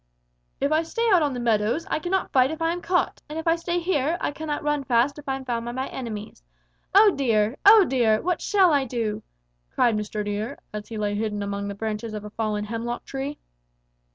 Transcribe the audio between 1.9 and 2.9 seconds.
cannot fight if I am